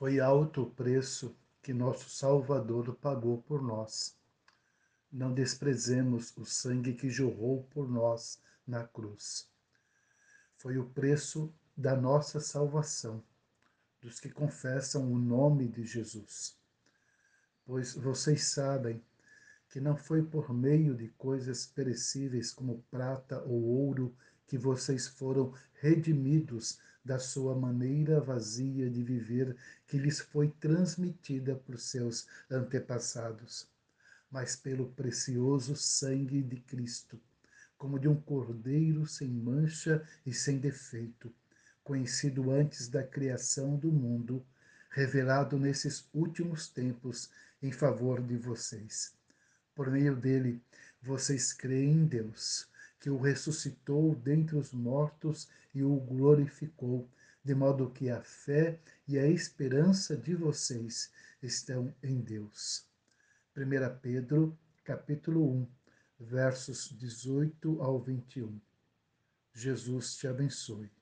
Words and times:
Foi 0.00 0.18
alto 0.18 0.62
o 0.62 0.70
preço 0.70 1.36
que 1.62 1.74
nosso 1.74 2.08
Salvador 2.08 2.96
pagou 3.02 3.42
por 3.42 3.60
nós. 3.60 4.16
Não 5.12 5.34
desprezemos 5.34 6.34
o 6.38 6.44
sangue 6.46 6.94
que 6.94 7.10
jorrou 7.10 7.64
por 7.64 7.86
nós 7.86 8.40
na 8.66 8.82
cruz. 8.82 9.46
Foi 10.56 10.78
o 10.78 10.86
preço 10.86 11.52
da 11.76 11.94
nossa 11.94 12.40
salvação, 12.40 13.22
dos 14.00 14.18
que 14.18 14.30
confessam 14.30 15.12
o 15.12 15.18
nome 15.18 15.68
de 15.68 15.84
Jesus. 15.84 16.56
Pois 17.66 17.92
vocês 17.92 18.44
sabem 18.44 19.04
que 19.68 19.82
não 19.82 19.98
foi 19.98 20.22
por 20.22 20.50
meio 20.50 20.96
de 20.96 21.08
coisas 21.08 21.66
perecíveis 21.66 22.50
como 22.54 22.82
prata 22.90 23.42
ou 23.42 23.62
ouro 23.64 24.16
que 24.50 24.58
vocês 24.58 25.06
foram 25.06 25.54
redimidos 25.74 26.80
da 27.04 27.20
sua 27.20 27.54
maneira 27.54 28.20
vazia 28.20 28.90
de 28.90 29.00
viver 29.00 29.56
que 29.86 29.96
lhes 29.96 30.18
foi 30.18 30.48
transmitida 30.48 31.54
por 31.54 31.78
seus 31.78 32.26
antepassados, 32.50 33.68
mas 34.28 34.56
pelo 34.56 34.90
precioso 34.90 35.76
sangue 35.76 36.42
de 36.42 36.56
Cristo, 36.56 37.16
como 37.78 37.96
de 37.96 38.08
um 38.08 38.20
cordeiro 38.20 39.06
sem 39.06 39.28
mancha 39.28 40.04
e 40.26 40.34
sem 40.34 40.58
defeito, 40.58 41.32
conhecido 41.84 42.50
antes 42.50 42.88
da 42.88 43.04
criação 43.04 43.76
do 43.76 43.92
mundo, 43.92 44.44
revelado 44.90 45.60
nesses 45.60 46.08
últimos 46.12 46.66
tempos 46.66 47.30
em 47.62 47.70
favor 47.70 48.20
de 48.20 48.36
vocês. 48.36 49.14
Por 49.76 49.88
meio 49.92 50.16
dele, 50.16 50.60
vocês 51.00 51.52
creem 51.52 51.92
em 51.92 52.04
Deus 52.04 52.68
que 53.00 53.08
o 53.08 53.18
ressuscitou 53.18 54.14
dentre 54.14 54.56
os 54.56 54.72
mortos 54.72 55.48
e 55.74 55.82
o 55.82 55.96
glorificou, 55.96 57.08
de 57.42 57.54
modo 57.54 57.90
que 57.90 58.10
a 58.10 58.22
fé 58.22 58.78
e 59.08 59.18
a 59.18 59.26
esperança 59.26 60.14
de 60.16 60.34
vocês 60.34 61.10
estão 61.42 61.92
em 62.02 62.20
Deus. 62.20 62.84
1 63.56 63.98
Pedro, 64.02 64.56
capítulo 64.84 65.50
1, 65.50 65.66
versos 66.20 66.94
18 66.98 67.80
ao 67.80 67.98
21. 67.98 68.60
Jesus 69.54 70.16
te 70.16 70.28
abençoe. 70.28 70.99